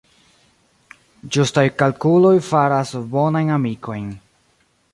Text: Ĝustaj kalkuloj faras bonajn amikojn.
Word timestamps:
Ĝustaj 1.35 1.65
kalkuloj 1.81 2.33
faras 2.47 2.95
bonajn 3.15 3.55
amikojn. 3.59 4.09